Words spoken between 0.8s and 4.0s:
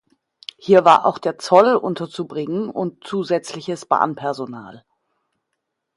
war auch der Zoll unterzubringen und zusätzliches